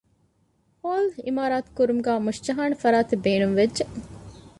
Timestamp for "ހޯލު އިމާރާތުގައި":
0.81-2.21